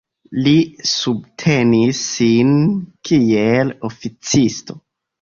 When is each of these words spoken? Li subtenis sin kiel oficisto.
Li 0.45 0.53
subtenis 0.91 2.01
sin 2.15 2.57
kiel 3.11 3.75
oficisto. 3.93 4.85